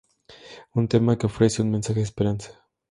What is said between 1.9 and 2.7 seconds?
de esperanza.